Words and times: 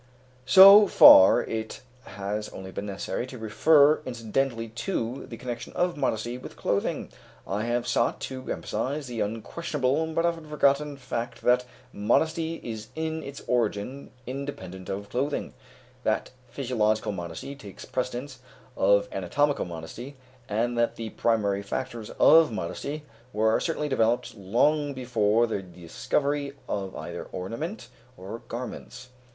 So 0.47 0.87
far 0.87 1.43
it 1.43 1.81
has 2.05 2.49
only 2.49 2.71
been 2.71 2.87
necessary 2.87 3.27
to 3.27 3.37
refer 3.37 4.01
incidentally 4.03 4.69
to 4.69 5.27
the 5.27 5.37
connection 5.37 5.73
of 5.73 5.95
modesty 5.95 6.39
with 6.39 6.55
clothing. 6.57 7.09
I 7.45 7.65
have 7.65 7.87
sought 7.87 8.19
to 8.21 8.51
emphasize 8.51 9.05
the 9.05 9.19
unquestionable, 9.19 10.11
but 10.15 10.25
often 10.25 10.49
forgotten, 10.49 10.97
fact 10.97 11.43
that 11.43 11.65
modesty 11.93 12.59
is 12.63 12.87
in 12.95 13.21
its 13.21 13.43
origin 13.45 14.09
independent 14.25 14.89
of 14.89 15.07
clothing, 15.11 15.53
that 16.03 16.31
physiological 16.49 17.11
modesty 17.11 17.55
takes 17.55 17.85
precedence 17.85 18.39
of 18.75 19.07
anatomical 19.11 19.65
modesty, 19.65 20.15
and 20.49 20.75
that 20.79 20.95
the 20.95 21.11
primary 21.11 21.61
factors 21.61 22.09
of 22.19 22.51
modesty 22.51 23.03
were 23.33 23.59
certainly 23.59 23.87
developed 23.87 24.33
long 24.35 24.95
before 24.95 25.45
the 25.45 25.61
discovery 25.61 26.53
of 26.67 26.95
either 26.95 27.25
ornament 27.25 27.87
or 28.17 28.39
garments. 28.47 29.09